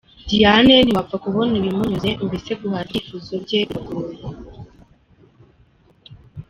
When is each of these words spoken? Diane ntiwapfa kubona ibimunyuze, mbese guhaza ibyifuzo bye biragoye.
Diane 0.29 0.75
ntiwapfa 0.81 1.15
kubona 1.23 1.53
ibimunyuze, 1.59 2.09
mbese 2.27 2.49
guhaza 2.59 2.89
ibyifuzo 2.97 3.33
bye 3.43 3.59
biragoye. 3.67 4.23